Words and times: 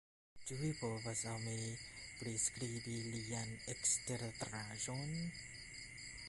Ĉu 0.45 0.55
vi 0.59 0.69
povas 0.77 1.19
al 1.31 1.43
mi 1.43 1.57
priskribi 2.21 2.97
lian 3.17 3.53
eksteraĵon? 3.75 5.15